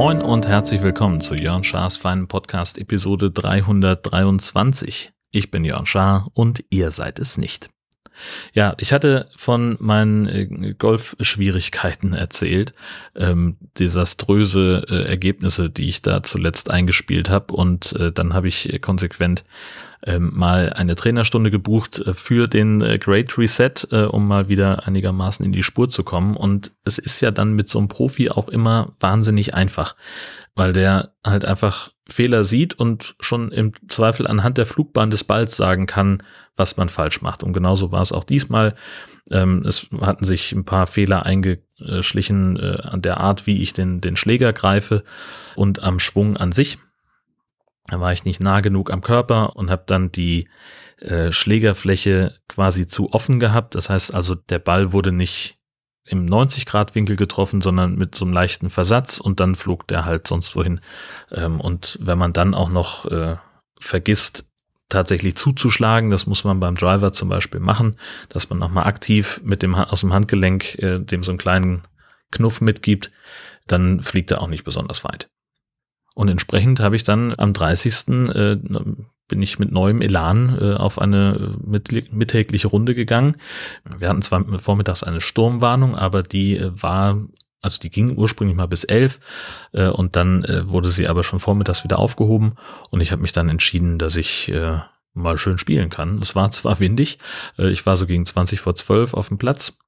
Moin 0.00 0.22
und 0.22 0.48
herzlich 0.48 0.82
willkommen 0.82 1.20
zu 1.20 1.34
Jörn 1.34 1.62
Schars 1.62 1.98
feinen 1.98 2.26
Podcast 2.26 2.78
Episode 2.78 3.30
323. 3.30 5.12
Ich 5.30 5.50
bin 5.50 5.62
Jörn 5.62 5.84
Schaar 5.84 6.26
und 6.32 6.64
ihr 6.70 6.90
seid 6.90 7.18
es 7.18 7.36
nicht. 7.36 7.68
Ja, 8.52 8.74
ich 8.78 8.92
hatte 8.92 9.28
von 9.36 9.76
meinen 9.80 10.28
äh, 10.28 10.74
Golfschwierigkeiten 10.78 12.12
erzählt, 12.12 12.74
ähm, 13.16 13.56
desaströse 13.78 14.84
äh, 14.88 15.08
Ergebnisse, 15.08 15.70
die 15.70 15.88
ich 15.88 16.02
da 16.02 16.22
zuletzt 16.22 16.70
eingespielt 16.70 17.28
habe 17.30 17.54
und 17.54 17.92
äh, 17.92 18.12
dann 18.12 18.34
habe 18.34 18.48
ich 18.48 18.80
konsequent 18.80 19.44
ähm, 20.06 20.30
mal 20.34 20.72
eine 20.72 20.96
Trainerstunde 20.96 21.50
gebucht 21.50 22.00
äh, 22.00 22.14
für 22.14 22.48
den 22.48 22.80
äh, 22.80 22.98
Great 22.98 23.36
Reset, 23.36 23.72
äh, 23.90 24.04
um 24.04 24.26
mal 24.26 24.48
wieder 24.48 24.86
einigermaßen 24.86 25.44
in 25.44 25.52
die 25.52 25.62
Spur 25.62 25.88
zu 25.88 26.04
kommen. 26.04 26.36
Und 26.36 26.72
es 26.84 26.98
ist 26.98 27.20
ja 27.20 27.30
dann 27.30 27.52
mit 27.54 27.68
so 27.68 27.78
einem 27.78 27.88
Profi 27.88 28.30
auch 28.30 28.48
immer 28.48 28.92
wahnsinnig 29.00 29.54
einfach, 29.54 29.96
weil 30.54 30.72
der 30.72 31.12
halt 31.24 31.44
einfach 31.44 31.90
Fehler 32.10 32.44
sieht 32.44 32.74
und 32.74 33.14
schon 33.20 33.52
im 33.52 33.72
Zweifel 33.88 34.26
anhand 34.26 34.58
der 34.58 34.66
Flugbahn 34.66 35.10
des 35.10 35.24
Balls 35.24 35.56
sagen 35.56 35.86
kann, 35.86 36.22
was 36.56 36.76
man 36.76 36.88
falsch 36.88 37.22
macht. 37.22 37.42
Und 37.42 37.52
genauso 37.52 37.92
war 37.92 38.02
es 38.02 38.12
auch 38.12 38.24
diesmal. 38.24 38.74
Ähm, 39.30 39.62
es 39.66 39.86
hatten 40.00 40.24
sich 40.24 40.52
ein 40.52 40.64
paar 40.64 40.86
Fehler 40.86 41.24
eingeschlichen 41.24 42.58
äh, 42.58 42.82
an 42.82 43.02
der 43.02 43.18
Art, 43.18 43.46
wie 43.46 43.62
ich 43.62 43.72
den, 43.72 44.00
den 44.00 44.16
Schläger 44.16 44.52
greife 44.52 45.04
und 45.56 45.82
am 45.82 45.98
Schwung 45.98 46.36
an 46.36 46.52
sich. 46.52 46.78
Da 47.86 48.00
war 48.00 48.12
ich 48.12 48.24
nicht 48.24 48.40
nah 48.40 48.60
genug 48.60 48.92
am 48.92 49.00
Körper 49.00 49.56
und 49.56 49.70
habe 49.70 49.84
dann 49.86 50.12
die 50.12 50.48
äh, 51.00 51.32
Schlägerfläche 51.32 52.34
quasi 52.48 52.86
zu 52.86 53.12
offen 53.12 53.40
gehabt. 53.40 53.74
Das 53.74 53.90
heißt 53.90 54.14
also, 54.14 54.34
der 54.34 54.58
Ball 54.58 54.92
wurde 54.92 55.12
nicht 55.12 55.59
im 56.10 56.24
90 56.24 56.66
Grad 56.66 56.94
Winkel 56.94 57.16
getroffen, 57.16 57.60
sondern 57.60 57.94
mit 57.94 58.14
so 58.16 58.24
einem 58.24 58.34
leichten 58.34 58.68
Versatz 58.68 59.20
und 59.20 59.38
dann 59.38 59.54
flog 59.54 59.86
der 59.86 60.04
halt 60.04 60.26
sonst 60.26 60.56
wohin. 60.56 60.80
Ähm, 61.30 61.60
und 61.60 61.98
wenn 62.02 62.18
man 62.18 62.32
dann 62.32 62.52
auch 62.52 62.68
noch 62.68 63.04
äh, 63.06 63.36
vergisst, 63.78 64.44
tatsächlich 64.88 65.36
zuzuschlagen, 65.36 66.10
das 66.10 66.26
muss 66.26 66.42
man 66.42 66.58
beim 66.58 66.74
Driver 66.74 67.12
zum 67.12 67.28
Beispiel 67.28 67.60
machen, 67.60 67.96
dass 68.28 68.50
man 68.50 68.58
nochmal 68.58 68.86
aktiv 68.86 69.40
mit 69.44 69.62
dem 69.62 69.76
aus 69.76 70.00
dem 70.00 70.12
Handgelenk 70.12 70.80
äh, 70.80 70.98
dem 70.98 71.22
so 71.22 71.30
einen 71.30 71.38
kleinen 71.38 71.82
Knuff 72.32 72.60
mitgibt, 72.60 73.12
dann 73.68 74.02
fliegt 74.02 74.32
er 74.32 74.42
auch 74.42 74.48
nicht 74.48 74.64
besonders 74.64 75.04
weit. 75.04 75.30
Und 76.16 76.28
entsprechend 76.28 76.80
habe 76.80 76.96
ich 76.96 77.04
dann 77.04 77.34
am 77.38 77.52
30. 77.52 78.28
Äh, 79.30 79.34
bin 79.34 79.42
ich 79.42 79.58
mit 79.58 79.72
neuem 79.72 80.02
Elan 80.02 80.58
äh, 80.60 80.74
auf 80.74 80.98
eine 81.00 81.54
mit, 81.64 82.12
mittägliche 82.12 82.68
Runde 82.68 82.94
gegangen. 82.94 83.36
Wir 83.98 84.08
hatten 84.08 84.22
zwar 84.22 84.44
vormittags 84.58 85.02
eine 85.02 85.20
Sturmwarnung, 85.20 85.94
aber 85.94 86.22
die 86.22 86.56
äh, 86.56 86.70
war 86.74 87.20
also 87.62 87.78
die 87.78 87.90
ging 87.90 88.16
ursprünglich 88.16 88.56
mal 88.56 88.68
bis 88.68 88.84
elf 88.84 89.20
äh, 89.72 89.88
und 89.88 90.16
dann 90.16 90.44
äh, 90.44 90.66
wurde 90.66 90.90
sie 90.90 91.08
aber 91.08 91.22
schon 91.22 91.38
vormittags 91.38 91.84
wieder 91.84 91.98
aufgehoben 91.98 92.54
und 92.90 93.02
ich 93.02 93.12
habe 93.12 93.20
mich 93.20 93.32
dann 93.32 93.50
entschieden, 93.50 93.98
dass 93.98 94.16
ich 94.16 94.48
äh, 94.48 94.78
mal 95.12 95.36
schön 95.36 95.58
spielen 95.58 95.90
kann. 95.90 96.20
Es 96.22 96.34
war 96.34 96.50
zwar 96.52 96.80
windig, 96.80 97.18
äh, 97.58 97.68
ich 97.68 97.84
war 97.84 97.96
so 97.96 98.06
gegen 98.06 98.24
20 98.24 98.60
vor 98.60 98.74
12 98.74 99.12
auf 99.12 99.28
dem 99.28 99.36
Platz 99.36 99.78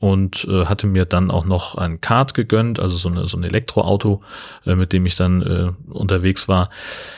und 0.00 0.46
äh, 0.50 0.66
hatte 0.66 0.86
mir 0.86 1.06
dann 1.06 1.30
auch 1.30 1.46
noch 1.46 1.76
ein 1.76 2.02
Kart 2.02 2.34
gegönnt, 2.34 2.78
also 2.78 2.98
so, 2.98 3.08
eine, 3.08 3.26
so 3.26 3.38
ein 3.38 3.44
Elektroauto, 3.44 4.22
äh, 4.66 4.74
mit 4.74 4.92
dem 4.92 5.06
ich 5.06 5.16
dann 5.16 5.42
äh, 5.42 5.72
unterwegs 5.90 6.46
war. 6.46 6.68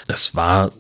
Es 0.07 0.35
war 0.35 0.71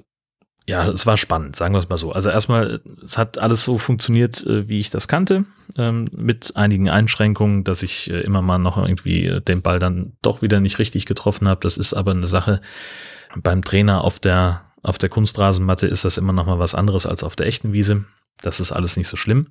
ja, 0.70 0.88
es 0.88 1.04
war 1.04 1.16
spannend, 1.16 1.56
sagen 1.56 1.74
wir 1.74 1.80
es 1.80 1.88
mal 1.88 1.96
so. 1.96 2.12
Also 2.12 2.30
erstmal, 2.30 2.80
es 3.04 3.18
hat 3.18 3.38
alles 3.38 3.64
so 3.64 3.76
funktioniert, 3.76 4.46
äh, 4.46 4.68
wie 4.68 4.78
ich 4.78 4.90
das 4.90 5.08
kannte, 5.08 5.44
ähm, 5.76 6.06
mit 6.12 6.54
einigen 6.54 6.88
Einschränkungen, 6.88 7.64
dass 7.64 7.82
ich 7.82 8.08
äh, 8.08 8.20
immer 8.20 8.40
mal 8.40 8.58
noch 8.58 8.78
irgendwie 8.78 9.26
äh, 9.26 9.40
den 9.40 9.62
Ball 9.62 9.80
dann 9.80 10.12
doch 10.22 10.42
wieder 10.42 10.60
nicht 10.60 10.78
richtig 10.78 11.06
getroffen 11.06 11.48
habe. 11.48 11.60
Das 11.62 11.76
ist 11.76 11.92
aber 11.92 12.12
eine 12.12 12.28
Sache. 12.28 12.60
Beim 13.36 13.62
Trainer 13.62 14.04
auf 14.04 14.20
der 14.20 14.62
auf 14.82 14.96
der 14.96 15.10
Kunstrasenmatte 15.10 15.86
ist 15.88 16.06
das 16.06 16.16
immer 16.16 16.32
noch 16.32 16.46
mal 16.46 16.58
was 16.58 16.74
anderes 16.74 17.04
als 17.04 17.22
auf 17.24 17.36
der 17.36 17.46
echten 17.46 17.72
Wiese. 17.72 18.04
Das 18.40 18.60
ist 18.60 18.72
alles 18.72 18.96
nicht 18.96 19.08
so 19.08 19.16
schlimm. 19.16 19.48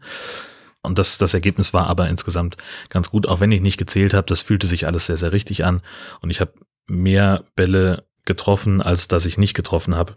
Und 0.81 0.97
das, 0.97 1.18
das 1.18 1.34
Ergebnis 1.34 1.74
war 1.74 1.88
aber 1.88 2.08
insgesamt 2.08 2.56
ganz 2.88 3.12
gut, 3.12 3.28
auch 3.28 3.41
wenn 3.41 3.52
ich 3.52 3.62
nicht 3.62 3.78
gezählt 3.78 4.13
habe. 4.13 4.25
Das 4.25 4.41
fühlte 4.41 4.66
sich 4.68 4.88
alles 4.88 5.06
sehr, 5.06 5.18
sehr 5.18 5.34
richtig 5.34 5.66
an. 5.66 5.81
Und 6.22 6.29
ich 6.29 6.40
habe 6.40 6.53
mehr 6.88 7.44
Bälle 7.56 8.06
getroffen, 8.25 8.81
als 8.81 9.08
dass 9.08 9.25
ich 9.25 9.38
nicht 9.38 9.53
getroffen 9.53 9.96
habe. 9.96 10.16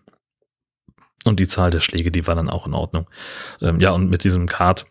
Und 1.25 1.39
die 1.39 1.49
Zahl 1.49 1.71
der 1.71 1.81
Schläge, 1.81 2.11
die 2.11 2.27
war 2.27 2.35
dann 2.35 2.51
auch 2.51 2.67
in 2.67 2.75
Ordnung. 2.75 3.09
Ähm, 3.61 3.79
ja, 3.81 3.91
und 3.93 4.11
mit 4.11 4.25
diesem 4.25 4.47
Kart, 4.47 4.87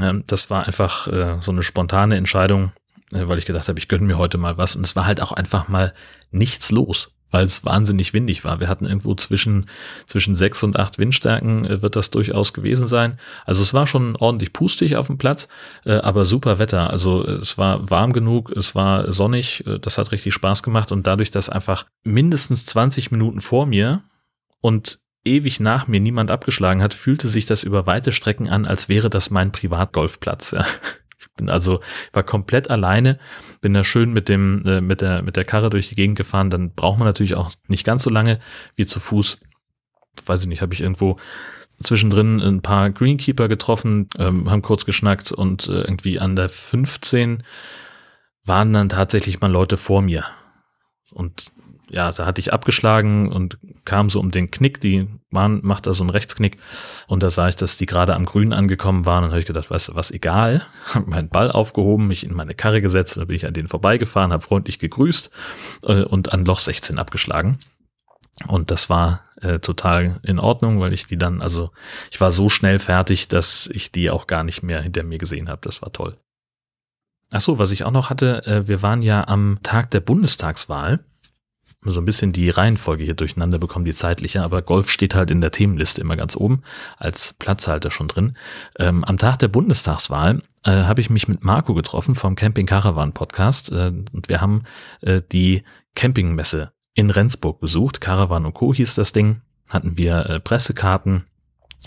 ähm, 0.00 0.24
das 0.26 0.50
war 0.50 0.66
einfach 0.66 1.06
äh, 1.06 1.38
so 1.40 1.52
eine 1.52 1.62
spontane 1.62 2.16
Entscheidung, 2.16 2.72
äh, 3.12 3.28
weil 3.28 3.38
ich 3.38 3.46
gedacht 3.46 3.68
habe, 3.68 3.78
ich 3.78 3.88
gönne 3.88 4.06
mir 4.06 4.18
heute 4.18 4.38
mal 4.38 4.56
was. 4.56 4.76
Und 4.76 4.84
es 4.84 4.96
war 4.96 5.06
halt 5.06 5.20
auch 5.20 5.32
einfach 5.32 5.68
mal 5.68 5.92
nichts 6.30 6.70
los, 6.70 7.14
weil 7.30 7.44
es 7.44 7.64
wahnsinnig 7.64 8.14
windig 8.14 8.44
war. 8.44 8.60
Wir 8.60 8.68
hatten 8.68 8.86
irgendwo 8.86 9.14
zwischen, 9.14 9.66
zwischen 10.06 10.34
sechs 10.34 10.62
und 10.62 10.78
acht 10.78 10.98
Windstärken 10.98 11.66
äh, 11.66 11.82
wird 11.82 11.96
das 11.96 12.10
durchaus 12.10 12.54
gewesen 12.54 12.88
sein. 12.88 13.18
Also 13.44 13.62
es 13.62 13.74
war 13.74 13.86
schon 13.86 14.16
ordentlich 14.16 14.52
pustig 14.52 14.96
auf 14.96 15.08
dem 15.08 15.18
Platz, 15.18 15.48
äh, 15.84 15.94
aber 15.96 16.24
super 16.24 16.58
Wetter. 16.58 16.88
Also 16.88 17.22
es 17.26 17.58
war 17.58 17.90
warm 17.90 18.14
genug, 18.14 18.50
es 18.50 18.74
war 18.74 19.12
sonnig, 19.12 19.66
äh, 19.66 19.78
das 19.78 19.98
hat 19.98 20.10
richtig 20.10 20.32
Spaß 20.32 20.62
gemacht. 20.62 20.90
Und 20.90 21.06
dadurch, 21.06 21.30
dass 21.30 21.50
einfach 21.50 21.84
mindestens 22.02 22.64
20 22.64 23.10
Minuten 23.10 23.40
vor 23.40 23.66
mir 23.66 24.02
und 24.60 25.03
ewig 25.24 25.60
nach 25.60 25.88
mir 25.88 26.00
niemand 26.00 26.30
abgeschlagen 26.30 26.82
hat, 26.82 26.94
fühlte 26.94 27.28
sich 27.28 27.46
das 27.46 27.62
über 27.62 27.86
weite 27.86 28.12
Strecken 28.12 28.48
an, 28.48 28.66
als 28.66 28.88
wäre 28.88 29.10
das 29.10 29.30
mein 29.30 29.52
Privatgolfplatz. 29.52 30.52
Ja. 30.52 30.64
Ich 31.18 31.32
bin 31.36 31.48
also 31.48 31.80
war 32.12 32.22
komplett 32.22 32.70
alleine, 32.70 33.18
bin 33.60 33.74
da 33.74 33.82
schön 33.82 34.12
mit 34.12 34.28
dem 34.28 34.62
äh, 34.66 34.80
mit 34.80 35.00
der 35.00 35.22
mit 35.22 35.36
der 35.36 35.44
Karre 35.44 35.70
durch 35.70 35.88
die 35.88 35.94
Gegend 35.94 36.18
gefahren. 36.18 36.50
Dann 36.50 36.74
braucht 36.74 36.98
man 36.98 37.08
natürlich 37.08 37.34
auch 37.34 37.50
nicht 37.66 37.84
ganz 37.84 38.02
so 38.02 38.10
lange 38.10 38.38
wie 38.76 38.86
zu 38.86 39.00
Fuß. 39.00 39.40
Weiß 40.26 40.42
ich 40.42 40.46
nicht, 40.46 40.62
habe 40.62 40.74
ich 40.74 40.80
irgendwo 40.80 41.18
zwischendrin 41.80 42.40
ein 42.40 42.62
paar 42.62 42.90
Greenkeeper 42.90 43.48
getroffen, 43.48 44.08
ähm, 44.18 44.50
haben 44.50 44.62
kurz 44.62 44.84
geschnackt 44.84 45.32
und 45.32 45.68
äh, 45.68 45.80
irgendwie 45.80 46.20
an 46.20 46.36
der 46.36 46.48
15 46.48 47.42
waren 48.44 48.72
dann 48.72 48.88
tatsächlich 48.88 49.40
mal 49.40 49.50
Leute 49.50 49.76
vor 49.76 50.02
mir. 50.02 50.24
Und 51.12 51.50
ja, 51.94 52.10
da 52.10 52.26
hatte 52.26 52.40
ich 52.40 52.52
abgeschlagen 52.52 53.30
und 53.30 53.58
kam 53.84 54.10
so 54.10 54.18
um 54.18 54.32
den 54.32 54.50
Knick, 54.50 54.80
die 54.80 55.06
Bahn 55.30 55.60
macht 55.62 55.86
da 55.86 55.94
so 55.94 56.02
einen 56.02 56.10
Rechtsknick 56.10 56.56
und 57.06 57.22
da 57.22 57.30
sah 57.30 57.48
ich, 57.48 57.54
dass 57.54 57.76
die 57.76 57.86
gerade 57.86 58.16
am 58.16 58.24
Grün 58.24 58.52
angekommen 58.52 59.06
waren 59.06 59.22
und 59.22 59.30
habe 59.30 59.38
ich 59.38 59.46
gedacht, 59.46 59.70
weißt 59.70 59.88
du 59.88 59.94
was, 59.94 60.10
egal, 60.10 60.66
habe 60.94 61.08
meinen 61.08 61.28
Ball 61.28 61.52
aufgehoben, 61.52 62.08
mich 62.08 62.24
in 62.24 62.34
meine 62.34 62.54
Karre 62.54 62.80
gesetzt, 62.80 63.16
da 63.16 63.24
bin 63.24 63.36
ich 63.36 63.46
an 63.46 63.54
denen 63.54 63.68
vorbeigefahren, 63.68 64.32
habe 64.32 64.42
freundlich 64.42 64.80
gegrüßt 64.80 65.30
äh, 65.84 66.02
und 66.02 66.32
an 66.32 66.44
Loch 66.44 66.58
16 66.58 66.98
abgeschlagen. 66.98 67.58
Und 68.48 68.72
das 68.72 68.90
war 68.90 69.22
äh, 69.40 69.60
total 69.60 70.18
in 70.24 70.40
Ordnung, 70.40 70.80
weil 70.80 70.92
ich 70.92 71.06
die 71.06 71.16
dann, 71.16 71.40
also 71.40 71.70
ich 72.10 72.20
war 72.20 72.32
so 72.32 72.48
schnell 72.48 72.80
fertig, 72.80 73.28
dass 73.28 73.70
ich 73.72 73.92
die 73.92 74.10
auch 74.10 74.26
gar 74.26 74.42
nicht 74.42 74.64
mehr 74.64 74.82
hinter 74.82 75.04
mir 75.04 75.18
gesehen 75.18 75.48
habe. 75.48 75.60
Das 75.62 75.80
war 75.80 75.92
toll. 75.92 76.14
Ach 77.30 77.40
so, 77.40 77.58
was 77.58 77.70
ich 77.70 77.84
auch 77.84 77.92
noch 77.92 78.10
hatte, 78.10 78.44
äh, 78.46 78.66
wir 78.66 78.82
waren 78.82 79.02
ja 79.02 79.28
am 79.28 79.60
Tag 79.62 79.92
der 79.92 80.00
Bundestagswahl 80.00 81.04
so 81.92 82.00
ein 82.00 82.04
bisschen 82.04 82.32
die 82.32 82.50
Reihenfolge 82.50 83.04
hier 83.04 83.14
durcheinander 83.14 83.58
bekommen, 83.58 83.84
die 83.84 83.94
zeitliche, 83.94 84.42
aber 84.42 84.62
Golf 84.62 84.90
steht 84.90 85.14
halt 85.14 85.30
in 85.30 85.40
der 85.40 85.50
Themenliste 85.50 86.00
immer 86.00 86.16
ganz 86.16 86.36
oben 86.36 86.62
als 86.98 87.34
Platzhalter 87.34 87.90
schon 87.90 88.08
drin. 88.08 88.36
Ähm, 88.78 89.04
am 89.04 89.18
Tag 89.18 89.38
der 89.38 89.48
Bundestagswahl 89.48 90.40
äh, 90.64 90.70
habe 90.70 91.00
ich 91.00 91.10
mich 91.10 91.28
mit 91.28 91.44
Marco 91.44 91.74
getroffen 91.74 92.14
vom 92.14 92.36
Camping 92.36 92.66
Caravan 92.66 93.12
Podcast 93.12 93.70
äh, 93.72 93.92
und 94.12 94.28
wir 94.28 94.40
haben 94.40 94.62
äh, 95.02 95.22
die 95.30 95.62
Campingmesse 95.94 96.72
in 96.94 97.10
Rendsburg 97.10 97.60
besucht. 97.60 98.00
Caravan 98.00 98.46
und 98.46 98.54
Co. 98.54 98.72
hieß 98.72 98.94
das 98.94 99.12
Ding. 99.12 99.40
Hatten 99.68 99.96
wir 99.96 100.26
äh, 100.26 100.40
Pressekarten, 100.40 101.24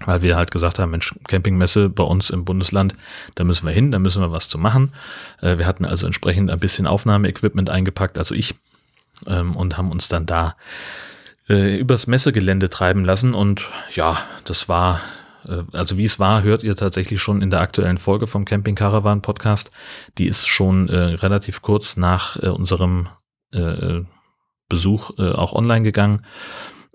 weil 0.06 0.22
wir 0.22 0.36
halt 0.36 0.52
gesagt 0.52 0.80
haben, 0.80 0.92
Mensch, 0.92 1.14
Campingmesse 1.28 1.90
bei 1.90 2.04
uns 2.04 2.30
im 2.30 2.46
Bundesland, 2.46 2.94
da 3.36 3.44
müssen 3.44 3.66
wir 3.66 3.74
hin, 3.74 3.92
da 3.92 4.00
müssen 4.00 4.22
wir 4.22 4.32
was 4.32 4.50
zu 4.50 4.58
machen. 4.58 4.94
Äh, 5.42 5.58
wir 5.58 5.66
hatten 5.66 5.86
also 5.86 6.06
entsprechend 6.06 6.52
ein 6.52 6.60
bisschen 6.60 6.88
Aufnahmeequipment 6.88 7.70
eingepackt, 7.70 8.18
also 8.18 8.36
ich 8.36 8.56
ähm, 9.26 9.56
und 9.56 9.78
haben 9.78 9.92
uns 9.92 10.08
dann 10.08 10.26
da 10.26 10.56
äh, 11.50 11.78
übers 11.78 12.08
Messegelände 12.08 12.70
treiben 12.70 13.06
lassen. 13.06 13.34
Und 13.34 13.70
ja, 13.96 14.18
das 14.46 14.70
war, 14.70 15.02
äh, 15.48 15.64
also 15.74 15.98
wie 15.98 16.06
es 16.06 16.20
war, 16.20 16.44
hört 16.44 16.64
ihr 16.64 16.76
tatsächlich 16.76 17.22
schon 17.22 17.42
in 17.42 17.50
der 17.50 17.62
aktuellen 17.62 17.98
Folge 17.98 18.28
vom 18.28 18.46
Camping 18.46 18.76
Caravan 18.76 19.22
Podcast. 19.22 19.72
Die 20.18 20.28
ist 20.28 20.48
schon 20.48 20.90
äh, 20.90 20.98
relativ 20.98 21.62
kurz 21.62 21.98
nach 21.98 22.42
äh, 22.42 22.50
unserem 22.50 23.10
äh, 23.52 24.02
Besuch 24.70 25.12
äh, 25.18 25.32
auch 25.32 25.54
online 25.54 25.84
gegangen. 25.84 26.22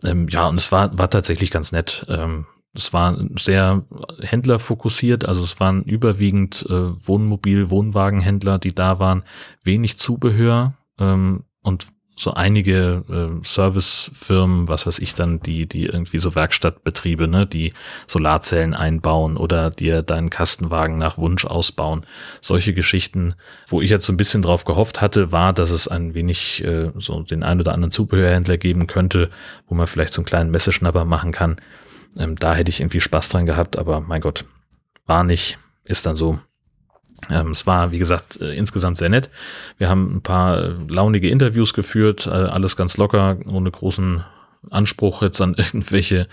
Ähm, 0.05 0.29
ja, 0.29 0.47
und 0.49 0.57
es 0.57 0.73
war, 0.73 0.97
war 0.99 1.11
tatsächlich 1.11 1.51
ganz 1.51 1.73
nett. 1.73 2.05
Ähm, 2.09 2.47
es 2.75 2.93
war 2.93 3.19
sehr 3.39 3.85
händlerfokussiert, 4.21 5.29
also 5.29 5.43
es 5.43 5.61
waren 5.61 5.83
überwiegend 5.83 6.65
äh, 6.71 7.07
Wohnmobil, 7.07 7.69
Wohnwagenhändler, 7.69 8.59
die 8.59 8.75
da 8.75 8.99
waren, 8.99 9.25
wenig 9.63 9.99
Zubehör 9.99 10.75
ähm, 10.99 11.45
und 11.63 11.89
so 12.15 12.35
einige 12.35 13.03
äh, 13.09 13.45
Servicefirmen, 13.47 14.69
was 14.69 14.87
weiß 14.87 14.99
ich 14.99 15.15
dann, 15.15 15.41
die, 15.41 15.67
die 15.67 15.87
irgendwie 15.87 16.19
so 16.19 16.35
Werkstattbetriebe, 16.35 17.27
ne, 17.27 17.47
die 17.47 17.73
Solarzellen 18.07 18.75
einbauen 18.75 19.37
oder 19.37 19.71
dir 19.71 20.03
deinen 20.03 20.29
Kastenwagen 20.29 20.99
nach 20.99 21.17
Wunsch 21.17 21.45
ausbauen. 21.47 22.05
Solche 22.41 22.75
Geschichten, 22.75 23.35
wo 23.67 23.81
ich 23.81 23.91
jetzt 23.91 24.05
so 24.05 24.13
ein 24.13 24.19
bisschen 24.19 24.43
drauf 24.43 24.65
gehofft 24.65 25.01
hatte, 25.01 25.33
war, 25.33 25.53
dass 25.53 25.71
es 25.71 25.89
ein 25.89 26.15
wenig 26.15 26.63
äh, 26.65 26.91
so 26.99 27.23
den 27.23 27.43
ein 27.43 27.61
oder 27.61 27.73
anderen 27.73 27.93
Zubehörhändler 27.93 28.59
geben 28.59 28.87
könnte, 28.87 29.31
wo 29.67 29.75
man 29.75 29.87
vielleicht 29.87 30.13
so 30.13 30.21
einen 30.21 30.27
kleinen 30.27 30.51
Messeschnapper 30.51 31.07
machen 31.07 31.33
kann. 31.33 31.57
Ähm, 32.19 32.37
da 32.37 32.55
hätte 32.55 32.69
ich 32.71 32.81
irgendwie 32.81 33.01
Spaß 33.01 33.31
dran 33.31 33.47
gehabt, 33.47 33.79
aber 33.79 34.01
mein 34.01 34.21
Gott, 34.21 34.45
war 35.07 35.25
nicht, 35.25 35.59
ist 35.85 36.05
dann 36.05 36.17
so. 36.17 36.39
Ähm, 37.31 37.51
es 37.51 37.67
war, 37.67 37.93
wie 37.93 37.99
gesagt, 37.99 38.41
äh, 38.41 38.55
insgesamt 38.55 38.99
sehr 38.99 39.09
nett. 39.09 39.31
Wir 39.79 39.89
haben 39.89 40.17
ein 40.17 40.23
paar 40.23 40.59
äh, 40.59 40.75
launige 40.89 41.29
Interviews 41.29 41.75
geführt, 41.75 42.27
äh, 42.27 42.31
alles 42.31 42.77
ganz 42.77 42.97
locker, 42.97 43.39
ohne 43.47 43.71
großen 43.71 44.25
Anspruch 44.71 45.23
jetzt 45.23 45.41
an 45.41 45.55
irgendwelche 45.59 46.29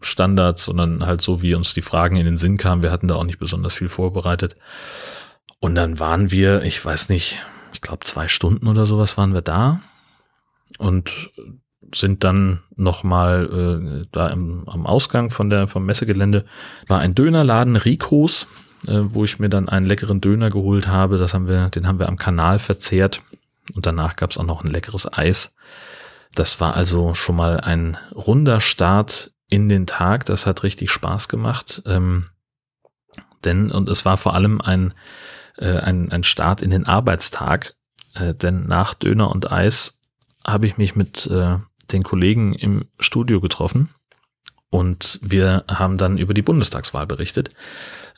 Standards, 0.00 0.66
sondern 0.66 1.06
halt 1.06 1.22
so, 1.22 1.40
wie 1.40 1.54
uns 1.54 1.72
die 1.72 1.82
Fragen 1.82 2.16
in 2.16 2.26
den 2.26 2.36
Sinn 2.36 2.58
kamen. 2.58 2.82
Wir 2.82 2.92
hatten 2.92 3.08
da 3.08 3.14
auch 3.14 3.24
nicht 3.24 3.38
besonders 3.38 3.72
viel 3.72 3.88
vorbereitet. 3.88 4.54
Und 5.58 5.74
dann 5.74 5.98
waren 5.98 6.30
wir, 6.30 6.62
ich 6.62 6.84
weiß 6.84 7.08
nicht, 7.08 7.38
ich 7.72 7.80
glaube 7.80 8.04
zwei 8.04 8.28
Stunden 8.28 8.68
oder 8.68 8.86
sowas 8.86 9.16
waren 9.16 9.32
wir 9.32 9.40
da 9.40 9.80
und 10.78 11.30
sind 11.94 12.24
dann 12.24 12.60
nochmal 12.76 14.02
äh, 14.02 14.06
da 14.12 14.28
im, 14.28 14.68
am 14.68 14.86
Ausgang 14.86 15.30
von 15.30 15.50
der, 15.50 15.66
vom 15.66 15.86
Messegelände, 15.86 16.44
war 16.86 17.00
ein 17.00 17.14
Dönerladen 17.14 17.76
Ricos, 17.76 18.46
äh, 18.86 19.00
wo 19.02 19.24
ich 19.24 19.38
mir 19.38 19.48
dann 19.48 19.68
einen 19.68 19.86
leckeren 19.86 20.20
Döner 20.20 20.50
geholt 20.50 20.88
habe. 20.88 21.18
Das 21.18 21.34
haben 21.34 21.48
wir, 21.48 21.68
den 21.70 21.86
haben 21.86 21.98
wir 21.98 22.08
am 22.08 22.16
Kanal 22.16 22.58
verzehrt. 22.58 23.22
Und 23.74 23.86
danach 23.86 24.16
gab 24.16 24.30
es 24.30 24.38
auch 24.38 24.44
noch 24.44 24.64
ein 24.64 24.70
leckeres 24.70 25.12
Eis. 25.12 25.54
Das 26.34 26.60
war 26.60 26.74
also 26.74 27.14
schon 27.14 27.36
mal 27.36 27.60
ein 27.60 27.96
runder 28.14 28.60
Start 28.60 29.32
in 29.50 29.68
den 29.68 29.86
Tag. 29.86 30.26
Das 30.26 30.46
hat 30.46 30.62
richtig 30.62 30.90
Spaß 30.90 31.28
gemacht. 31.28 31.82
Ähm, 31.86 32.26
denn, 33.44 33.70
und 33.70 33.88
es 33.88 34.04
war 34.04 34.16
vor 34.16 34.34
allem 34.34 34.60
ein, 34.60 34.94
äh, 35.58 35.78
ein, 35.78 36.12
ein 36.12 36.24
Start 36.24 36.62
in 36.62 36.70
den 36.70 36.86
Arbeitstag. 36.86 37.74
Äh, 38.14 38.34
denn 38.34 38.66
nach 38.66 38.94
Döner 38.94 39.30
und 39.30 39.50
Eis 39.52 39.98
habe 40.46 40.66
ich 40.66 40.78
mich 40.78 40.96
mit 40.96 41.26
äh, 41.26 41.56
den 41.92 42.02
Kollegen 42.02 42.54
im 42.54 42.86
Studio 43.00 43.40
getroffen 43.40 43.90
und 44.70 45.18
wir 45.22 45.64
haben 45.68 45.96
dann 45.96 46.18
über 46.18 46.34
die 46.34 46.42
Bundestagswahl 46.42 47.06
berichtet. 47.06 47.50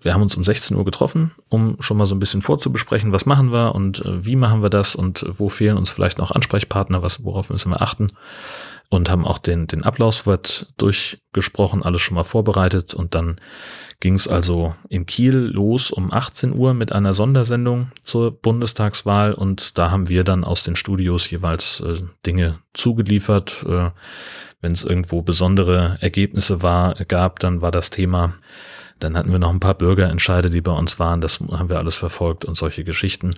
Wir 0.03 0.15
haben 0.15 0.23
uns 0.23 0.37
um 0.37 0.45
16 0.45 0.77
Uhr 0.77 0.85
getroffen, 0.85 1.33
um 1.51 1.77
schon 1.81 1.97
mal 1.97 2.07
so 2.07 2.15
ein 2.15 2.21
bisschen 2.21 2.43
vorzubesprechen, 2.43 3.13
was 3.13 3.27
machen 3.27 3.53
wir 3.53 3.75
und 3.75 4.05
äh, 4.05 4.25
wie 4.25 4.37
machen 4.37 4.63
wir 4.63 4.71
das 4.71 4.95
und 4.95 5.27
wo 5.29 5.49
fehlen 5.49 5.77
uns 5.77 5.91
vielleicht 5.91 6.19
noch 6.19 6.31
Ansprechpartner, 6.31 7.03
was, 7.03 7.23
worauf 7.23 7.51
müssen 7.51 7.71
wir 7.71 7.83
achten. 7.83 8.09
Und 8.91 9.09
haben 9.09 9.25
auch 9.25 9.39
den, 9.39 9.69
den 9.69 9.85
Ablaufwort 9.85 10.73
durchgesprochen, 10.77 11.85
alles 11.85 12.03
schon 12.03 12.17
mal 12.17 12.25
vorbereitet. 12.25 12.93
Und 12.93 13.15
dann 13.15 13.37
ging 14.01 14.15
es 14.15 14.27
also 14.27 14.75
in 14.89 15.07
Kiel 15.07 15.37
los 15.37 15.93
um 15.93 16.13
18 16.13 16.59
Uhr 16.59 16.75
mit 16.75 16.91
einer 16.91 17.15
Sondersendung 17.15 17.93
zur 18.03 18.33
Bundestagswahl. 18.33 19.33
Und 19.33 19.79
da 19.79 19.93
haben 19.93 20.09
wir 20.09 20.25
dann 20.25 20.43
aus 20.43 20.65
den 20.65 20.75
Studios 20.75 21.31
jeweils 21.31 21.81
äh, 21.81 22.03
Dinge 22.27 22.59
zugeliefert. 22.75 23.65
Äh, 23.65 23.91
Wenn 24.61 24.73
es 24.73 24.83
irgendwo 24.83 25.23
besondere 25.23 25.97
Ergebnisse 26.01 26.63
war, 26.63 26.97
gab, 27.07 27.39
dann 27.39 27.63
war 27.63 27.71
das 27.71 27.91
Thema 27.91 28.35
dann 29.01 29.17
hatten 29.17 29.33
wir 29.33 29.39
noch 29.39 29.51
ein 29.51 29.61
paar 29.61 29.75
Bürgerentscheide, 29.75 30.51
die 30.51 30.61
bei 30.61 30.73
uns 30.73 30.99
waren. 30.99 31.21
Das 31.21 31.41
haben 31.41 31.69
wir 31.69 31.79
alles 31.79 31.97
verfolgt 31.97 32.45
und 32.45 32.55
solche 32.55 32.85
Geschichten. 32.85 33.31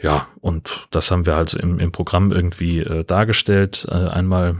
Ja, 0.00 0.26
und 0.40 0.86
das 0.90 1.10
haben 1.10 1.26
wir 1.26 1.36
halt 1.36 1.54
im, 1.54 1.78
im 1.78 1.92
Programm 1.92 2.32
irgendwie 2.32 2.80
äh, 2.80 3.04
dargestellt. 3.04 3.86
Äh, 3.90 3.94
einmal 3.94 4.56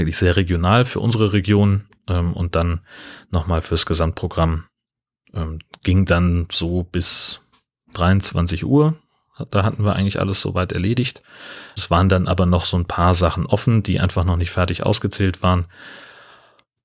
wirklich 0.00 0.18
sehr 0.18 0.36
regional 0.36 0.84
für 0.84 1.00
unsere 1.00 1.32
Region 1.32 1.86
ähm, 2.08 2.32
und 2.32 2.56
dann 2.56 2.80
nochmal 3.30 3.60
fürs 3.60 3.86
Gesamtprogramm. 3.86 4.64
Ähm, 5.32 5.60
ging 5.84 6.06
dann 6.06 6.48
so 6.50 6.82
bis 6.82 7.40
23 7.94 8.64
Uhr. 8.64 8.96
Da 9.50 9.62
hatten 9.62 9.84
wir 9.84 9.94
eigentlich 9.94 10.20
alles 10.20 10.42
soweit 10.42 10.72
erledigt. 10.72 11.22
Es 11.76 11.90
waren 11.90 12.08
dann 12.08 12.28
aber 12.28 12.44
noch 12.44 12.64
so 12.64 12.76
ein 12.76 12.84
paar 12.84 13.14
Sachen 13.14 13.46
offen, 13.46 13.82
die 13.82 14.00
einfach 14.00 14.24
noch 14.24 14.36
nicht 14.36 14.50
fertig 14.50 14.84
ausgezählt 14.84 15.42
waren. 15.42 15.66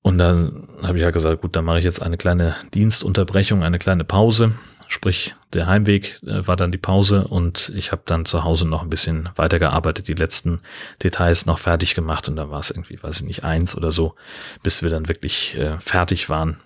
Und 0.00 0.18
dann 0.18 0.68
habe 0.82 0.96
ich 0.96 1.02
ja 1.02 1.10
gesagt, 1.10 1.42
gut, 1.42 1.56
dann 1.56 1.64
mache 1.64 1.78
ich 1.78 1.84
jetzt 1.84 2.00
eine 2.00 2.16
kleine 2.16 2.54
Dienstunterbrechung, 2.72 3.64
eine 3.64 3.78
kleine 3.78 4.04
Pause. 4.04 4.52
Sprich, 4.88 5.34
der 5.52 5.66
Heimweg 5.66 6.20
äh, 6.22 6.46
war 6.46 6.56
dann 6.56 6.72
die 6.72 6.78
Pause 6.78 7.26
und 7.26 7.72
ich 7.74 7.92
habe 7.92 8.02
dann 8.06 8.24
zu 8.24 8.44
Hause 8.44 8.66
noch 8.66 8.82
ein 8.82 8.90
bisschen 8.90 9.28
weitergearbeitet, 9.34 10.08
die 10.08 10.14
letzten 10.14 10.60
Details 11.02 11.46
noch 11.46 11.58
fertig 11.58 11.94
gemacht 11.94 12.28
und 12.28 12.36
dann 12.36 12.50
war 12.50 12.60
es 12.60 12.70
irgendwie, 12.70 13.02
weiß 13.02 13.20
ich 13.20 13.26
nicht, 13.26 13.44
eins 13.44 13.76
oder 13.76 13.90
so, 13.90 14.14
bis 14.62 14.82
wir 14.82 14.90
dann 14.90 15.08
wirklich 15.08 15.56
äh, 15.56 15.78
fertig 15.80 16.28
waren 16.28 16.58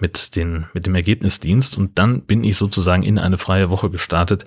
mit, 0.00 0.36
den, 0.36 0.66
mit 0.72 0.86
dem 0.86 0.94
Ergebnisdienst. 0.94 1.76
Und 1.76 1.98
dann 1.98 2.22
bin 2.22 2.44
ich 2.44 2.56
sozusagen 2.56 3.02
in 3.02 3.18
eine 3.18 3.38
freie 3.38 3.70
Woche 3.70 3.90
gestartet, 3.90 4.46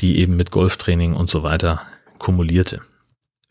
die 0.00 0.18
eben 0.18 0.36
mit 0.36 0.50
Golftraining 0.50 1.14
und 1.14 1.28
so 1.28 1.42
weiter 1.42 1.82
kumulierte. 2.18 2.80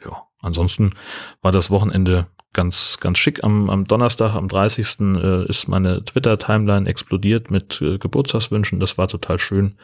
Ja, 0.03 0.23
ansonsten 0.41 0.93
war 1.41 1.51
das 1.51 1.69
Wochenende 1.69 2.27
ganz, 2.55 2.97
ganz 2.99 3.19
schick. 3.19 3.43
Am, 3.43 3.69
am 3.69 3.85
Donnerstag, 3.85 4.33
am 4.33 4.47
30. 4.47 4.99
Äh, 4.99 5.45
ist 5.47 5.67
meine 5.67 6.03
Twitter-Timeline 6.03 6.89
explodiert 6.89 7.51
mit 7.51 7.79
äh, 7.81 7.99
Geburtstagswünschen. 7.99 8.79
Das 8.79 8.97
war 8.97 9.07
total 9.07 9.37
schön. 9.37 9.75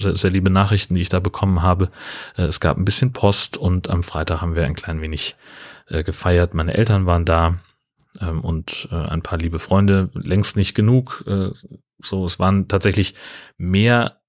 Sehr, 0.00 0.14
sehr 0.14 0.30
liebe 0.30 0.50
Nachrichten, 0.50 0.94
die 0.94 1.00
ich 1.00 1.08
da 1.08 1.18
bekommen 1.18 1.62
habe. 1.62 1.90
Äh, 2.36 2.42
es 2.42 2.60
gab 2.60 2.76
ein 2.76 2.84
bisschen 2.84 3.12
Post 3.12 3.56
und 3.56 3.90
am 3.90 4.04
Freitag 4.04 4.40
haben 4.40 4.54
wir 4.54 4.64
ein 4.64 4.76
klein 4.76 5.00
wenig 5.00 5.34
gefeiert. 6.04 6.52
Meine 6.52 6.74
Eltern 6.74 7.06
waren 7.06 7.24
da 7.24 7.56
ähm, 8.20 8.42
und 8.42 8.88
ein 8.90 9.22
paar 9.22 9.38
liebe 9.38 9.58
Freunde. 9.58 10.10
Längst 10.12 10.54
nicht 10.54 10.74
genug. 10.74 11.24
So, 12.02 12.26
es 12.26 12.38
waren 12.38 12.68
tatsächlich 12.68 13.14
mehr 13.56 14.20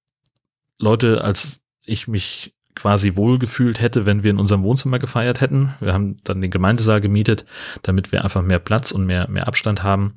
Leute, 0.78 1.22
als 1.22 1.60
ich 1.84 2.08
mich 2.08 2.54
quasi 2.74 3.16
wohlgefühlt 3.16 3.80
hätte, 3.80 4.06
wenn 4.06 4.22
wir 4.22 4.30
in 4.30 4.38
unserem 4.38 4.62
Wohnzimmer 4.62 4.98
gefeiert 4.98 5.40
hätten. 5.40 5.74
Wir 5.80 5.92
haben 5.92 6.16
dann 6.24 6.40
den 6.40 6.50
Gemeindesaal 6.50 7.00
gemietet, 7.00 7.44
damit 7.82 8.12
wir 8.12 8.24
einfach 8.24 8.42
mehr 8.42 8.58
Platz 8.58 8.90
und 8.92 9.06
mehr, 9.06 9.28
mehr 9.28 9.48
Abstand 9.48 9.82
haben. 9.82 10.14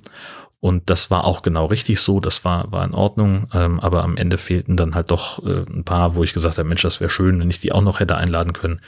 Und 0.63 0.89
das 0.89 1.11
war 1.11 1.25
auch 1.25 1.41
genau 1.41 1.65
richtig 1.65 1.99
so, 1.99 2.21
das 2.21 2.45
war, 2.45 2.71
war 2.71 2.85
in 2.85 2.93
Ordnung, 2.93 3.47
ähm, 3.53 3.81
aber 3.81 4.01
am 4.01 4.15
Ende 4.15 4.37
fehlten 4.37 4.77
dann 4.77 4.95
halt 4.95 5.11
doch 5.11 5.45
äh, 5.45 5.65
ein 5.69 5.83
paar, 5.83 6.15
wo 6.15 6.23
ich 6.23 6.31
gesagt 6.31 6.57
habe, 6.57 6.69
Mensch, 6.69 6.83
das 6.83 7.01
wäre 7.01 7.09
schön, 7.09 7.37
wenn 7.41 7.49
ich 7.49 7.59
die 7.59 7.73
auch 7.73 7.81
noch 7.81 7.99
hätte 7.99 8.15
einladen 8.15 8.53
können. 8.53 8.79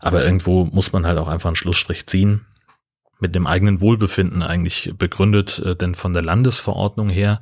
Aber 0.00 0.22
irgendwo 0.22 0.66
muss 0.66 0.92
man 0.92 1.06
halt 1.06 1.16
auch 1.16 1.28
einfach 1.28 1.48
einen 1.48 1.56
Schlussstrich 1.56 2.06
ziehen. 2.06 2.44
Mit 3.20 3.34
dem 3.34 3.46
eigenen 3.46 3.80
Wohlbefinden 3.80 4.42
eigentlich 4.42 4.92
begründet, 4.98 5.60
äh, 5.60 5.74
denn 5.74 5.94
von 5.94 6.12
der 6.12 6.22
Landesverordnung 6.22 7.08
her 7.08 7.40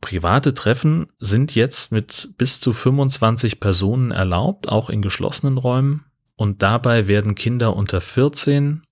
Private 0.00 0.54
Treffen 0.54 1.08
sind 1.18 1.54
jetzt 1.54 1.92
mit 1.92 2.34
bis 2.38 2.60
zu 2.60 2.72
25 2.72 3.60
Personen 3.60 4.10
erlaubt, 4.10 4.68
auch 4.68 4.90
in 4.90 5.02
geschlossenen 5.02 5.58
Räumen. 5.58 6.04
Und 6.36 6.62
dabei 6.62 7.08
werden 7.08 7.34
Kinder 7.34 7.74
unter 7.74 8.00
14 8.00 8.82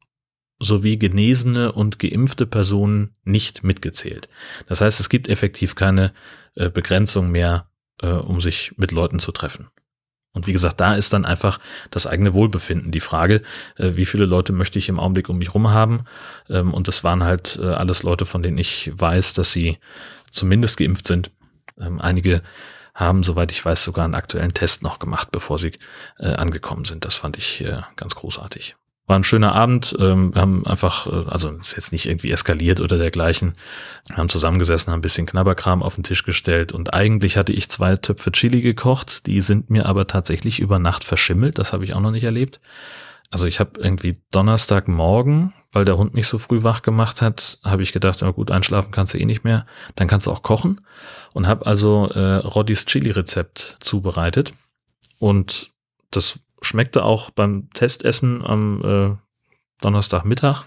sowie 0.60 0.98
genesene 0.98 1.72
und 1.72 1.98
geimpfte 1.98 2.46
Personen 2.46 3.14
nicht 3.24 3.64
mitgezählt. 3.64 4.28
Das 4.66 4.80
heißt, 4.80 5.00
es 5.00 5.08
gibt 5.08 5.28
effektiv 5.28 5.74
keine 5.74 6.12
äh, 6.54 6.70
Begrenzung 6.70 7.30
mehr, 7.30 7.68
äh, 8.00 8.08
um 8.08 8.40
sich 8.40 8.72
mit 8.76 8.92
Leuten 8.92 9.18
zu 9.18 9.32
treffen. 9.32 9.68
Und 10.32 10.48
wie 10.48 10.52
gesagt, 10.52 10.80
da 10.80 10.96
ist 10.96 11.12
dann 11.12 11.24
einfach 11.24 11.60
das 11.90 12.08
eigene 12.08 12.34
Wohlbefinden 12.34 12.90
die 12.90 13.00
Frage, 13.00 13.42
äh, 13.76 13.94
wie 13.94 14.04
viele 14.04 14.26
Leute 14.26 14.52
möchte 14.52 14.78
ich 14.78 14.88
im 14.88 14.98
Augenblick 14.98 15.28
um 15.28 15.38
mich 15.38 15.54
rum 15.54 15.70
haben. 15.70 16.04
Ähm, 16.50 16.74
und 16.74 16.88
das 16.88 17.04
waren 17.04 17.22
halt 17.22 17.58
äh, 17.62 17.66
alles 17.66 18.02
Leute, 18.02 18.26
von 18.26 18.42
denen 18.42 18.58
ich 18.58 18.90
weiß, 18.94 19.34
dass 19.34 19.52
sie 19.52 19.78
zumindest 20.34 20.76
geimpft 20.76 21.06
sind. 21.06 21.30
Ähm, 21.80 22.00
einige 22.00 22.42
haben, 22.94 23.22
soweit 23.22 23.50
ich 23.50 23.64
weiß, 23.64 23.82
sogar 23.82 24.04
einen 24.04 24.14
aktuellen 24.14 24.54
Test 24.54 24.82
noch 24.82 24.98
gemacht, 24.98 25.32
bevor 25.32 25.58
sie 25.58 25.72
äh, 26.18 26.34
angekommen 26.34 26.84
sind. 26.84 27.04
Das 27.04 27.16
fand 27.16 27.36
ich 27.36 27.60
äh, 27.62 27.82
ganz 27.96 28.14
großartig. 28.14 28.76
War 29.06 29.18
ein 29.18 29.24
schöner 29.24 29.54
Abend. 29.54 29.94
Ähm, 29.98 30.32
wir 30.32 30.40
haben 30.40 30.64
einfach, 30.66 31.06
äh, 31.06 31.28
also 31.28 31.50
ist 31.50 31.76
jetzt 31.76 31.92
nicht 31.92 32.06
irgendwie 32.06 32.30
eskaliert 32.30 32.80
oder 32.80 32.96
dergleichen. 32.96 33.54
Wir 34.08 34.16
haben 34.16 34.28
zusammengesessen, 34.28 34.92
haben 34.92 35.00
ein 35.00 35.02
bisschen 35.02 35.26
Knabberkram 35.26 35.82
auf 35.82 35.96
den 35.96 36.04
Tisch 36.04 36.22
gestellt 36.22 36.72
und 36.72 36.94
eigentlich 36.94 37.36
hatte 37.36 37.52
ich 37.52 37.68
zwei 37.68 37.96
Töpfe 37.96 38.32
Chili 38.32 38.62
gekocht. 38.62 39.26
Die 39.26 39.40
sind 39.40 39.68
mir 39.68 39.86
aber 39.86 40.06
tatsächlich 40.06 40.60
über 40.60 40.78
Nacht 40.78 41.04
verschimmelt. 41.04 41.58
Das 41.58 41.72
habe 41.72 41.84
ich 41.84 41.94
auch 41.94 42.00
noch 42.00 42.12
nicht 42.12 42.24
erlebt. 42.24 42.60
Also 43.34 43.48
ich 43.48 43.58
habe 43.58 43.80
irgendwie 43.80 44.16
Donnerstagmorgen, 44.30 45.54
weil 45.72 45.84
der 45.84 45.98
Hund 45.98 46.14
mich 46.14 46.28
so 46.28 46.38
früh 46.38 46.62
wach 46.62 46.82
gemacht 46.82 47.20
hat, 47.20 47.58
habe 47.64 47.82
ich 47.82 47.92
gedacht, 47.92 48.20
na 48.22 48.30
gut, 48.30 48.52
einschlafen 48.52 48.92
kannst 48.92 49.12
du 49.12 49.18
eh 49.18 49.24
nicht 49.24 49.42
mehr, 49.42 49.66
dann 49.96 50.06
kannst 50.06 50.28
du 50.28 50.30
auch 50.30 50.44
kochen. 50.44 50.82
Und 51.32 51.48
habe 51.48 51.66
also 51.66 52.08
äh, 52.10 52.36
Roddys 52.36 52.86
Chili-Rezept 52.86 53.78
zubereitet. 53.80 54.54
Und 55.18 55.72
das 56.12 56.44
schmeckte 56.62 57.02
auch 57.02 57.30
beim 57.30 57.70
Testessen 57.70 58.46
am 58.46 58.84
äh, 58.84 59.16
Donnerstagmittag 59.80 60.66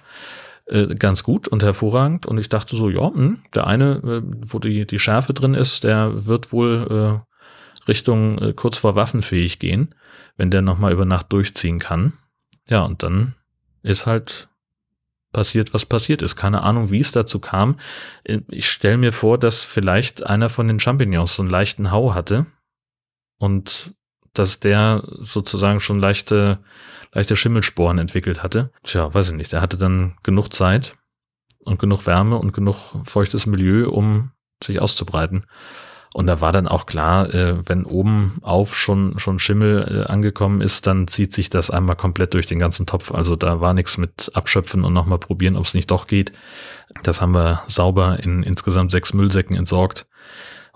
äh, 0.65 0.88
ganz 0.88 1.24
gut 1.24 1.47
und 1.47 1.63
hervorragend. 1.63 2.25
Und 2.25 2.38
ich 2.38 2.50
dachte 2.50 2.75
so, 2.75 2.89
ja, 2.89 3.09
mh, 3.09 3.15
hm, 3.15 3.38
der 3.55 3.65
eine, 3.65 3.91
äh, 4.03 4.21
wo 4.25 4.59
die, 4.59 4.86
die 4.86 5.00
Schärfe 5.00 5.33
drin 5.33 5.53
ist, 5.53 5.86
der 5.86 6.25
wird 6.25 6.51
wohl 6.51 7.24
äh, 7.24 7.88
Richtung 7.88 8.39
äh, 8.39 8.51
kurz 8.51 8.77
vor 8.77 8.95
waffenfähig 8.95 9.57
gehen, 9.57 9.95
wenn 10.36 10.51
der 10.51 10.62
nochmal 10.62 10.91
über 10.91 11.05
Nacht 11.05 11.31
durchziehen 11.31 11.79
kann. 11.79 12.12
Ja, 12.69 12.83
und 12.83 13.03
dann 13.03 13.36
ist 13.83 14.05
halt 14.05 14.50
passiert, 15.31 15.74
was 15.74 15.86
passiert 15.86 16.21
ist. 16.21 16.36
Keine 16.36 16.63
Ahnung, 16.63 16.89
wie 16.89 17.00
es 17.00 17.12
dazu 17.12 17.39
kam. 17.39 17.79
Ich 18.50 18.69
stelle 18.69 18.97
mir 18.97 19.13
vor, 19.13 19.38
dass 19.38 19.63
vielleicht 19.63 20.25
einer 20.25 20.50
von 20.50 20.67
den 20.67 20.79
Champignons 20.79 21.36
so 21.36 21.43
einen 21.43 21.50
leichten 21.50 21.91
Hau 21.91 22.13
hatte 22.13 22.47
und 23.38 23.93
dass 24.33 24.59
der 24.59 25.03
sozusagen 25.19 25.79
schon 25.79 26.00
leichte, 26.00 26.59
leichte 27.12 27.36
Schimmelsporen 27.36 27.97
entwickelt 27.97 28.43
hatte. 28.43 28.71
Tja, 28.83 29.13
weiß 29.13 29.29
ich 29.29 29.36
nicht. 29.36 29.53
Er 29.53 29.62
hatte 29.62 29.77
dann 29.77 30.15
genug 30.24 30.53
Zeit 30.53 30.95
und 31.59 31.79
genug 31.79 32.05
Wärme 32.05 32.38
und 32.38 32.53
genug 32.53 32.95
feuchtes 33.05 33.45
Milieu, 33.45 33.89
um 33.89 34.31
sich 34.63 34.79
auszubreiten. 34.79 35.45
Und 36.13 36.27
da 36.27 36.41
war 36.41 36.51
dann 36.51 36.67
auch 36.67 36.85
klar, 36.85 37.33
äh, 37.33 37.57
wenn 37.67 37.85
oben 37.85 38.39
auf 38.41 38.75
schon, 38.75 39.19
schon 39.19 39.39
Schimmel 39.39 40.05
äh, 40.07 40.11
angekommen 40.11 40.61
ist, 40.61 40.87
dann 40.87 41.07
zieht 41.07 41.33
sich 41.33 41.49
das 41.49 41.69
einmal 41.69 41.95
komplett 41.95 42.33
durch 42.33 42.45
den 42.45 42.59
ganzen 42.59 42.85
Topf. 42.85 43.11
Also 43.13 43.35
da 43.35 43.61
war 43.61 43.73
nichts 43.73 43.97
mit 43.97 44.31
abschöpfen 44.33 44.83
und 44.83 44.93
nochmal 44.93 45.19
probieren, 45.19 45.57
ob 45.57 45.65
es 45.65 45.73
nicht 45.73 45.91
doch 45.91 46.07
geht. 46.07 46.31
Das 47.03 47.21
haben 47.21 47.33
wir 47.33 47.61
sauber 47.67 48.19
in 48.23 48.43
insgesamt 48.43 48.91
sechs 48.91 49.13
Müllsäcken 49.13 49.55
entsorgt 49.55 50.07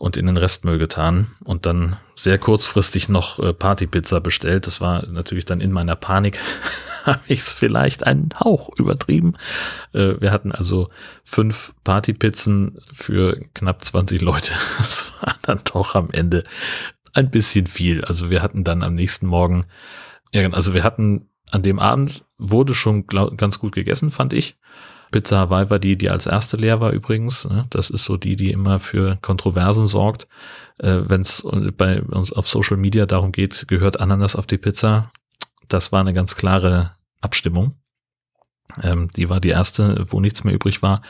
und 0.01 0.17
in 0.17 0.25
den 0.25 0.37
Restmüll 0.37 0.79
getan 0.79 1.27
und 1.43 1.65
dann 1.65 1.95
sehr 2.15 2.37
kurzfristig 2.37 3.07
noch 3.07 3.39
äh, 3.39 3.53
Partypizza 3.53 4.19
bestellt. 4.19 4.67
Das 4.67 4.81
war 4.81 5.05
natürlich 5.07 5.45
dann 5.45 5.61
in 5.61 5.71
meiner 5.71 5.95
Panik, 5.95 6.39
habe 7.05 7.21
ich 7.27 7.39
es 7.39 7.53
vielleicht 7.53 8.05
einen 8.05 8.29
Hauch 8.39 8.69
übertrieben. 8.77 9.33
Äh, 9.93 10.19
wir 10.19 10.31
hatten 10.31 10.51
also 10.51 10.89
fünf 11.23 11.73
Partypizzen 11.83 12.79
für 12.93 13.39
knapp 13.53 13.83
20 13.83 14.21
Leute. 14.21 14.53
Das 14.77 15.11
war 15.21 15.35
dann 15.43 15.61
doch 15.71 15.95
am 15.95 16.09
Ende 16.11 16.43
ein 17.13 17.29
bisschen 17.29 17.67
viel. 17.67 18.03
Also 18.03 18.29
wir 18.29 18.41
hatten 18.41 18.63
dann 18.63 18.83
am 18.83 18.95
nächsten 18.95 19.27
Morgen, 19.27 19.65
also 20.33 20.73
wir 20.73 20.83
hatten 20.83 21.29
an 21.51 21.63
dem 21.63 21.79
Abend 21.79 22.25
wurde 22.37 22.73
schon 22.73 23.05
glaub, 23.05 23.37
ganz 23.37 23.59
gut 23.59 23.75
gegessen, 23.75 24.09
fand 24.09 24.33
ich. 24.33 24.57
Pizza 25.11 25.39
Hawaii 25.39 25.69
war 25.69 25.79
die, 25.79 25.97
die 25.97 26.09
als 26.09 26.25
erste 26.25 26.55
leer 26.55 26.79
war 26.79 26.91
übrigens. 26.91 27.47
Ne? 27.47 27.65
Das 27.69 27.89
ist 27.89 28.05
so 28.05 28.15
die, 28.15 28.37
die 28.37 28.51
immer 28.51 28.79
für 28.79 29.17
Kontroversen 29.21 29.85
sorgt. 29.85 30.27
Äh, 30.77 31.01
Wenn 31.05 31.21
es 31.21 31.45
bei 31.77 32.01
uns 32.01 32.31
auf 32.31 32.47
Social 32.47 32.77
Media 32.77 33.05
darum 33.05 33.33
geht, 33.33 33.67
gehört 33.67 33.99
Ananas 33.99 34.37
auf 34.37 34.47
die 34.47 34.57
Pizza. 34.57 35.11
Das 35.73 35.91
war 35.91 36.01
eine 36.01 36.13
ganz 36.13 36.35
klare 36.35 36.95
Abstimmung. 37.21 37.75
Ähm, 38.81 39.09
die 39.15 39.29
war 39.29 39.39
die 39.39 39.49
erste, 39.49 40.05
wo 40.09 40.19
nichts 40.19 40.43
mehr 40.43 40.53
übrig 40.53 40.81
war. 40.81 41.01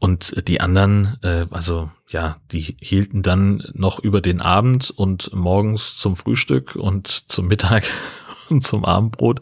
Und 0.00 0.46
die 0.46 0.60
anderen, 0.60 1.18
äh, 1.22 1.46
also 1.50 1.90
ja, 2.08 2.36
die 2.52 2.76
hielten 2.80 3.22
dann 3.22 3.64
noch 3.72 3.98
über 3.98 4.20
den 4.20 4.40
Abend 4.40 4.90
und 4.90 5.34
morgens 5.34 5.96
zum 5.96 6.14
Frühstück 6.14 6.76
und 6.76 7.08
zum 7.08 7.48
Mittag 7.48 7.84
und 8.50 8.62
zum 8.62 8.84
Abendbrot. 8.84 9.40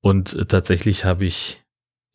Und 0.00 0.48
tatsächlich 0.48 1.04
habe 1.04 1.24
ich 1.24 1.62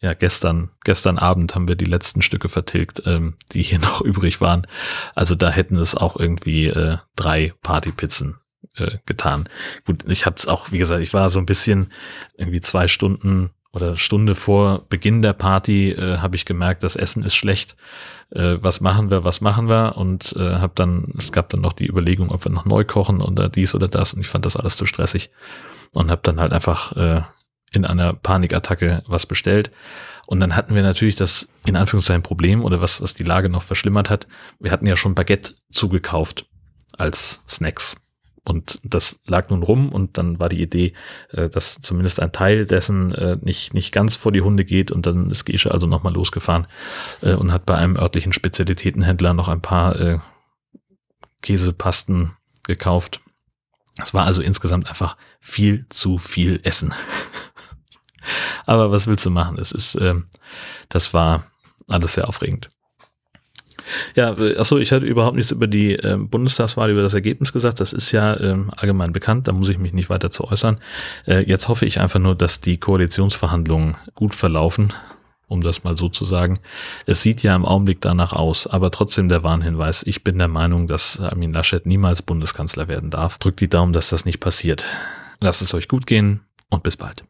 ja, 0.02 0.14
gestern, 0.14 0.72
gestern 0.84 1.20
Abend 1.20 1.54
haben 1.54 1.68
wir 1.68 1.76
die 1.76 1.86
letzten 1.86 2.22
Stücke 2.22 2.50
vertilgt, 2.50 3.04
ähm, 3.06 3.36
die 3.54 3.64
hier 3.64 3.80
noch 3.82 4.02
übrig 4.02 4.42
waren. 4.42 4.68
Also 5.16 5.36
da 5.36 5.50
hätten 5.50 5.78
es 5.78 5.96
auch 5.96 6.18
irgendwie 6.18 6.68
äh, 6.68 6.98
drei 7.16 7.54
Partypizzen 7.62 8.41
äh, 8.76 8.98
getan. 9.06 9.50
Gut, 9.86 10.04
ich 10.08 10.26
habe 10.26 10.36
es 10.38 10.48
auch, 10.48 10.72
wie 10.72 10.78
gesagt, 10.78 11.02
ich 11.02 11.14
war 11.14 11.30
so 11.30 11.40
ein 11.40 11.46
bisschen 11.46 11.92
irgendwie 12.38 12.62
zwei 12.62 12.88
Stunden 12.88 13.52
oder 13.74 13.96
Stunde 13.96 14.36
vor 14.36 14.86
Beginn 14.90 15.22
der 15.22 15.34
Party 15.34 15.92
äh, 15.92 16.18
habe 16.18 16.36
ich 16.36 16.46
gemerkt, 16.46 16.84
das 16.84 16.96
Essen 16.96 17.24
ist 17.24 17.36
schlecht. 17.36 17.76
Äh, 18.32 18.58
was 18.60 18.82
machen 18.82 19.10
wir, 19.10 19.24
was 19.24 19.40
machen 19.40 19.70
wir? 19.70 19.96
Und 19.96 20.36
äh, 20.38 20.56
habe 20.56 20.74
dann, 20.76 21.14
es 21.18 21.32
gab 21.32 21.50
dann 21.50 21.62
noch 21.62 21.74
die 21.74 21.88
Überlegung, 21.88 22.32
ob 22.32 22.44
wir 22.44 22.52
noch 22.52 22.66
neu 22.66 22.84
kochen 22.84 23.22
oder 23.22 23.48
dies 23.48 23.74
oder 23.74 23.88
das. 23.88 24.14
Und 24.14 24.22
ich 24.22 24.28
fand 24.28 24.46
das 24.46 24.58
alles 24.58 24.76
zu 24.76 24.86
stressig 24.86 25.32
und 25.94 26.12
habe 26.12 26.22
dann 26.24 26.40
halt 26.40 26.52
einfach 26.52 26.96
äh, 26.98 27.22
in 27.72 27.86
einer 27.86 28.14
Panikattacke 28.14 29.04
was 29.08 29.26
bestellt. 29.26 29.72
Und 30.28 30.42
dann 30.42 30.56
hatten 30.56 30.76
wir 30.76 30.84
natürlich 30.84 31.16
das 31.16 31.50
in 31.66 31.78
Anführungszeichen 31.78 32.24
Problem 32.24 32.64
oder 32.66 32.82
was, 32.82 33.02
was 33.02 33.14
die 33.14 33.24
Lage 33.24 33.50
noch 33.50 33.64
verschlimmert 33.64 34.10
hat. 34.10 34.28
Wir 34.60 34.72
hatten 34.72 34.86
ja 34.86 34.98
schon 34.98 35.16
Baguette 35.16 35.54
zugekauft 35.72 36.46
als 36.98 37.42
Snacks. 37.48 38.01
Und 38.44 38.80
das 38.84 39.20
lag 39.28 39.50
nun 39.50 39.62
rum 39.62 39.90
und 39.90 40.18
dann 40.18 40.40
war 40.40 40.50
die 40.50 40.62
Idee, 40.62 40.94
äh, 41.30 41.48
dass 41.48 41.80
zumindest 41.80 42.20
ein 42.20 42.32
Teil 42.32 42.66
dessen 42.66 43.14
äh, 43.14 43.38
nicht, 43.42 43.74
nicht 43.76 43.92
ganz 43.92 44.16
vor 44.16 44.32
die 44.32 44.42
Hunde 44.42 44.66
geht 44.66 44.92
und 44.92 45.06
dann 45.06 45.30
ist 45.30 45.46
Gesche 45.46 45.72
also 45.72 45.86
nochmal 45.86 46.14
losgefahren 46.14 46.66
äh, 47.22 47.34
und 47.34 47.52
hat 47.52 47.68
bei 47.68 47.76
einem 47.76 47.98
örtlichen 47.98 48.34
Spezialitätenhändler 48.34 49.34
noch 49.36 49.48
ein 49.48 49.62
paar 49.62 50.22
Käsepasten 51.42 52.36
gekauft. 52.64 53.22
Es 54.02 54.14
war 54.14 54.26
also 54.26 54.42
insgesamt 54.42 54.88
einfach 54.88 55.18
viel 55.40 55.86
zu 55.90 56.18
viel 56.18 56.60
Essen. 56.64 56.94
Aber 58.66 58.92
was 58.92 59.08
willst 59.08 59.26
du 59.26 59.30
machen? 59.30 59.58
Es 59.58 59.72
ist, 59.72 59.96
ähm, 59.96 60.28
das 60.90 61.14
war 61.14 61.44
alles 61.88 62.14
sehr 62.14 62.28
aufregend. 62.28 62.70
Ja, 64.16 64.38
äh, 64.38 64.58
achso, 64.58 64.78
ich 64.78 64.92
hatte 64.92 65.06
überhaupt 65.06 65.36
nichts 65.36 65.52
über 65.52 65.68
die 65.68 65.94
äh, 65.94 66.18
Bundestagswahl, 66.18 66.90
über 66.90 67.02
das 67.02 67.14
Ergebnis 67.14 67.54
gesagt. 67.54 67.80
Das 67.80 67.94
ist 67.94 68.12
ja 68.12 68.40
ähm, 68.40 68.72
allgemein 68.76 69.14
bekannt, 69.14 69.48
da 69.48 69.52
muss 69.52 69.70
ich 69.70 69.78
mich 69.78 69.94
nicht 69.94 70.10
weiter 70.10 70.32
zu 70.32 70.46
äußern. 70.46 70.80
Äh, 71.26 71.46
jetzt 71.46 71.68
hoffe 71.68 71.86
ich 71.86 72.00
einfach 72.00 72.20
nur, 72.20 72.36
dass 72.36 72.62
die 72.62 72.78
Koalitionsverhandlungen 72.78 73.98
gut 74.16 74.36
verlaufen, 74.36 74.94
um 75.48 75.62
das 75.62 75.84
mal 75.84 75.98
so 75.98 76.10
zu 76.10 76.26
sagen. 76.26 76.60
Es 77.06 77.22
sieht 77.22 77.44
ja 77.44 77.56
im 77.56 77.66
Augenblick 77.66 78.02
danach 78.02 78.34
aus, 78.34 78.68
aber 78.68 78.92
trotzdem 78.92 79.30
der 79.30 79.44
Warnhinweis. 79.44 80.04
Ich 80.04 80.24
bin 80.24 80.38
der 80.38 80.48
Meinung, 80.48 80.88
dass 80.88 81.20
Armin 81.20 81.52
Laschet 81.52 81.86
niemals 81.86 82.22
Bundeskanzler 82.22 82.88
werden 82.88 83.10
darf. 83.10 83.38
Drückt 83.38 83.62
die 83.62 83.70
Daumen, 83.70 83.94
dass 83.94 84.10
das 84.10 84.26
nicht 84.26 84.40
passiert. 84.40 84.86
Lasst 85.40 85.62
es 85.62 85.74
euch 85.74 85.88
gut 85.88 86.06
gehen 86.06 86.42
und 86.70 86.84
bis 86.84 86.98
bald. 86.98 87.24